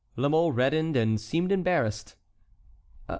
[0.15, 2.15] La Mole reddened, and seemed embarrassed.